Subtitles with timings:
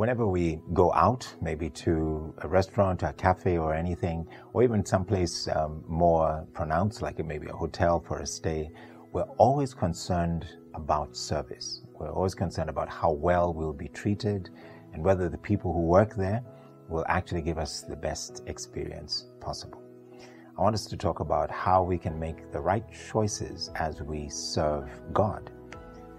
[0.00, 5.46] whenever we go out, maybe to a restaurant, a cafe, or anything, or even someplace
[5.48, 8.70] um, more pronounced, like maybe a hotel for a stay,
[9.12, 11.82] we're always concerned about service.
[11.98, 14.48] We're always concerned about how well we'll be treated
[14.94, 16.42] and whether the people who work there
[16.88, 19.82] will actually give us the best experience possible.
[20.58, 24.30] I want us to talk about how we can make the right choices as we
[24.30, 25.50] serve God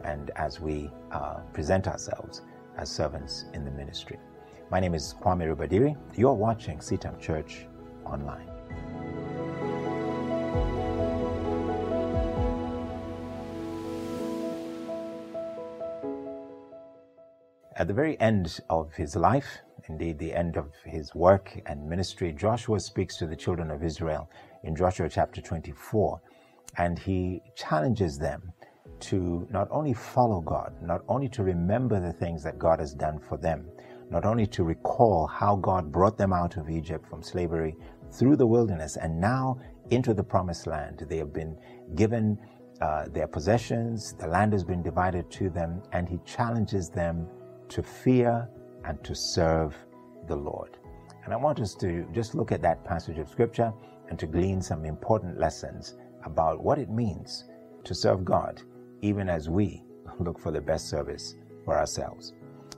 [0.03, 2.43] and as we uh, present ourselves
[2.81, 4.17] as servants in the ministry.
[4.71, 5.95] My name is Kwame Rubadiri.
[6.17, 7.67] You're watching CITAM Church
[8.05, 8.47] Online.
[17.77, 22.33] At the very end of his life, indeed the end of his work and ministry,
[22.33, 24.27] Joshua speaks to the children of Israel
[24.63, 26.19] in Joshua chapter 24,
[26.77, 28.53] and he challenges them
[29.01, 33.19] to not only follow God, not only to remember the things that God has done
[33.19, 33.65] for them,
[34.09, 37.75] not only to recall how God brought them out of Egypt from slavery
[38.11, 41.05] through the wilderness and now into the promised land.
[41.07, 41.57] They have been
[41.95, 42.37] given
[42.81, 47.27] uh, their possessions, the land has been divided to them, and He challenges them
[47.69, 48.49] to fear
[48.85, 49.75] and to serve
[50.27, 50.77] the Lord.
[51.23, 53.71] And I want us to just look at that passage of Scripture
[54.09, 57.45] and to glean some important lessons about what it means
[57.83, 58.61] to serve God
[59.01, 59.83] even as we
[60.19, 61.35] look for the best service
[61.65, 62.33] for ourselves.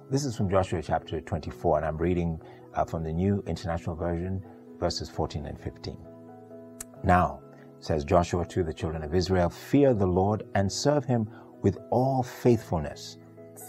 [0.10, 2.40] This is from Joshua chapter 24, and I'm reading
[2.74, 4.44] uh, from the New International Version,
[4.80, 5.98] verses 14 and 15.
[7.04, 7.42] Now,
[7.80, 11.30] says Joshua to the children of Israel, fear the Lord and serve him
[11.62, 13.18] with all faithfulness.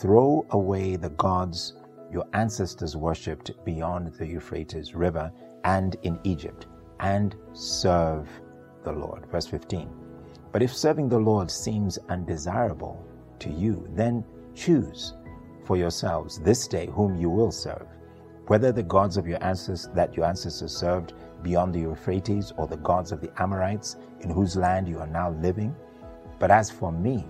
[0.01, 1.75] Throw away the gods
[2.13, 5.33] your ancestors worshipped beyond the Euphrates River
[5.65, 6.67] and in Egypt,
[7.01, 8.29] and serve
[8.85, 9.27] the Lord.
[9.27, 10.04] Verse 15.
[10.55, 13.05] But if serving the Lord seems undesirable
[13.41, 14.25] to you, then
[14.55, 15.15] choose
[15.65, 17.89] for yourselves this day whom you will serve,
[18.47, 22.77] whether the gods of your ancestors that your ancestors served beyond the Euphrates or the
[22.77, 25.75] gods of the Amorites in whose land you are now living.
[26.39, 27.27] But as for me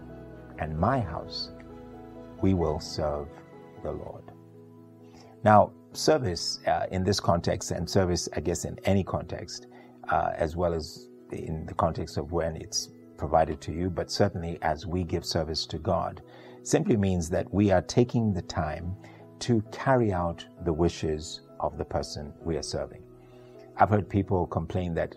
[0.59, 1.51] and my house,
[2.43, 3.29] we will serve
[3.83, 4.33] the Lord.
[5.45, 9.69] Now, service uh, in this context, and service, I guess, in any context,
[10.11, 14.59] uh, as well as in the context of when it's provided to you, but certainly
[14.63, 16.23] as we give service to God,
[16.63, 18.97] simply means that we are taking the time
[19.41, 23.03] to carry out the wishes of the person we are serving.
[23.77, 25.15] I've heard people complain that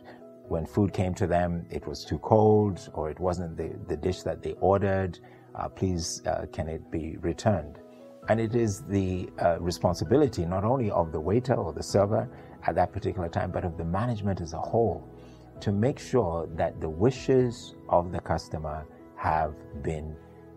[0.47, 4.23] when food came to them, it was too cold or it wasn't the, the dish
[4.23, 5.19] that they ordered.
[5.55, 7.79] Uh, please, uh, can it be returned?
[8.29, 12.29] And it is the uh, responsibility not only of the waiter or the server
[12.65, 15.07] at that particular time, but of the management as a whole
[15.61, 18.85] to make sure that the wishes of the customer
[19.15, 19.53] have
[19.83, 20.15] been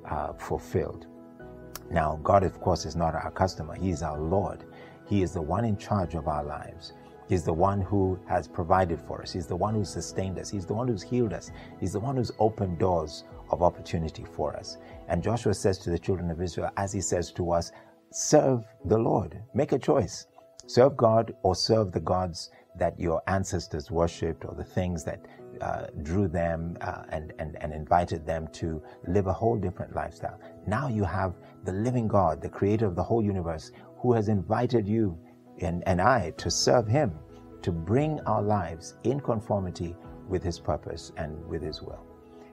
[0.08, 1.06] uh, fulfilled.
[1.90, 4.64] Now, God, of course, is not our customer, He is our Lord.
[5.06, 6.92] He is the one in charge of our lives.
[7.28, 9.32] He's the one who has provided for us.
[9.32, 10.50] He's the one who sustained us.
[10.50, 11.52] He's the one who's healed us.
[11.78, 14.78] He's the one who's opened doors of opportunity for us.
[15.08, 17.70] And Joshua says to the children of Israel, as he says to us,
[18.10, 19.40] serve the Lord.
[19.54, 20.26] Make a choice.
[20.66, 25.26] Serve God or serve the gods that your ancestors worshipped or the things that
[25.60, 30.40] uh, drew them uh, and, and, and invited them to live a whole different lifestyle.
[30.66, 34.88] Now you have the living God, the creator of the whole universe, who has invited
[34.88, 35.18] you
[35.60, 37.12] and, and I to serve him,
[37.62, 39.94] to bring our lives in conformity
[40.28, 42.06] with his purpose and with his will.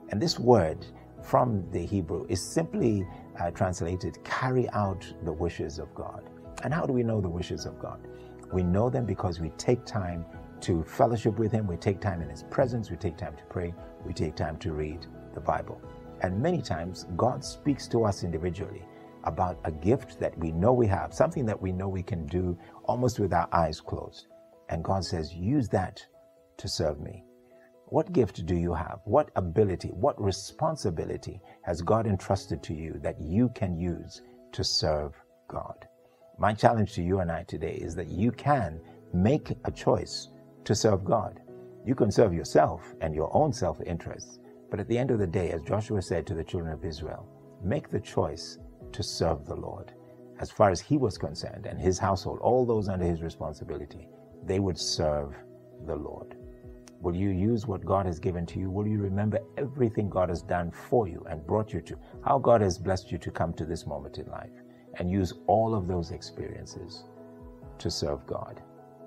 [0.09, 0.85] And this word
[1.21, 3.07] from the Hebrew is simply
[3.39, 6.29] uh, translated carry out the wishes of God.
[6.63, 7.99] And how do we know the wishes of God?
[8.51, 10.25] We know them because we take time
[10.61, 13.73] to fellowship with Him, we take time in His presence, we take time to pray,
[14.05, 15.81] we take time to read the Bible.
[16.21, 18.83] And many times, God speaks to us individually
[19.23, 22.57] about a gift that we know we have, something that we know we can do
[22.85, 24.27] almost with our eyes closed.
[24.69, 26.05] And God says, use that
[26.57, 27.23] to serve me.
[27.89, 28.99] What gift do you have?
[29.05, 34.21] What ability, what responsibility has God entrusted to you that you can use
[34.53, 35.13] to serve
[35.47, 35.86] God?
[36.39, 38.79] My challenge to you and I today is that you can
[39.11, 40.29] make a choice
[40.65, 41.41] to serve God.
[41.83, 44.37] You can serve yourself and your own self interests,
[44.69, 47.27] but at the end of the day, as Joshua said to the children of Israel,
[47.63, 48.59] make the choice
[48.91, 49.93] to serve the Lord.
[50.39, 54.07] As far as he was concerned and his household, all those under his responsibility,
[54.43, 55.35] they would serve
[55.87, 56.35] the Lord.
[57.01, 58.69] Will you use what God has given to you?
[58.69, 61.97] Will you remember everything God has done for you and brought you to?
[62.23, 64.51] How God has blessed you to come to this moment in life?
[64.97, 67.03] And use all of those experiences
[67.79, 68.61] to serve God.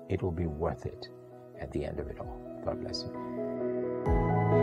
[0.09, 1.09] It will be worth it
[1.59, 2.41] at the end of it all.
[2.65, 4.60] God bless you.